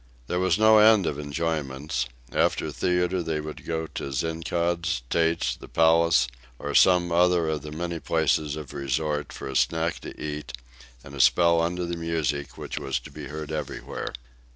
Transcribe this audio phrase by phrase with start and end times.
[0.25, 2.07] There was no end of enjoyments.
[2.31, 6.27] After the theatre they would go to Zinkaud's, Tate's, the Palace
[6.57, 10.53] or some other of the many places of resort, for a snack to eat
[11.03, 14.11] and a spell under the music, which was to be heard everywhere.